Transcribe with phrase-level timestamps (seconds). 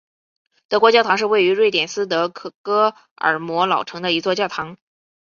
[0.67, 4.75] 德国教堂是位于瑞典斯德哥尔摩老城的一座教堂。